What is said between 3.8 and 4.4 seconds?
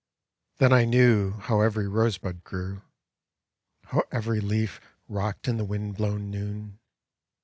How every